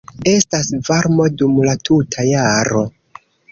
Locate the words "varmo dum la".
0.87-1.77